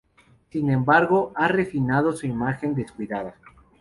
[0.49, 3.35] Sin embargo, ha refinado su imagen descuidada.